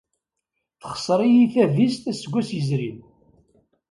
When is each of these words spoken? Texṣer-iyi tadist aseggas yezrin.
Texṣer-iyi 0.89 1.45
tadist 1.53 2.03
aseggas 2.11 2.49
yezrin. 2.55 2.99